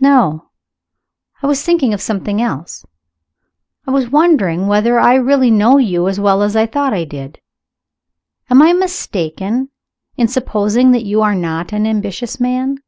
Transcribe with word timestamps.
"No; 0.00 0.50
I 1.40 1.46
was 1.46 1.62
thinking 1.62 1.94
of 1.94 2.02
something 2.02 2.42
else. 2.42 2.84
I 3.86 3.92
was 3.92 4.10
wondering 4.10 4.66
whether 4.66 4.98
I 4.98 5.14
really 5.14 5.52
know 5.52 5.78
you 5.78 6.08
as 6.08 6.18
well 6.18 6.42
as 6.42 6.56
I 6.56 6.66
thought 6.66 6.92
I 6.92 7.04
did. 7.04 7.38
Am 8.50 8.60
I 8.60 8.72
mistaken 8.72 9.68
in 10.16 10.26
supposing 10.26 10.90
that 10.90 11.04
you 11.04 11.22
are 11.22 11.36
not 11.36 11.72
an 11.72 11.86
ambitious 11.86 12.40
man?" 12.40 12.78